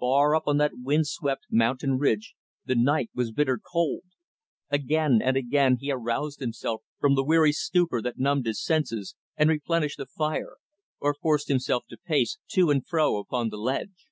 Far 0.00 0.34
up 0.34 0.44
on 0.46 0.56
that 0.56 0.72
wind 0.82 1.06
swept, 1.06 1.44
mountain 1.50 1.98
ridge, 1.98 2.34
the 2.64 2.74
night 2.74 3.10
was 3.14 3.30
bitter 3.30 3.58
cold. 3.58 4.04
Again 4.70 5.20
and 5.22 5.36
again 5.36 5.76
he 5.78 5.92
aroused 5.92 6.40
himself 6.40 6.80
from 6.98 7.14
the 7.14 7.22
weary 7.22 7.52
stupor 7.52 8.00
that 8.00 8.18
numbed 8.18 8.46
his 8.46 8.64
senses, 8.64 9.16
and 9.36 9.50
replenished 9.50 9.98
the 9.98 10.06
fire, 10.06 10.56
or 10.98 11.12
forced 11.12 11.48
himself 11.48 11.84
to 11.90 11.98
pace 11.98 12.38
to 12.52 12.70
and 12.70 12.86
fro 12.86 13.18
upon 13.18 13.50
the 13.50 13.58
ledge. 13.58 14.08